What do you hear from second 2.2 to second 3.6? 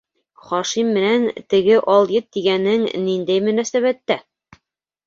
тигәнең ниндәй